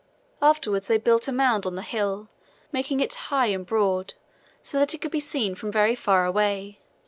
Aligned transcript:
Afterwards 0.41 0.87
they 0.87 0.97
built 0.97 1.27
a 1.27 1.31
mound 1.31 1.67
on 1.67 1.75
the 1.75 1.83
hill, 1.83 2.27
making 2.71 3.01
it 3.01 3.13
high 3.29 3.45
and 3.53 3.63
broad 3.63 4.15
so 4.63 4.79
that 4.79 4.95
it 4.95 4.97
could 4.97 5.11
be 5.11 5.19
seen 5.19 5.53
from 5.53 5.71
very 5.71 5.93
far 5.93 6.25
away. 6.25 6.79